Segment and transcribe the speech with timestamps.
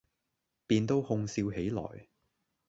[0.65, 2.07] 便都哄笑起來。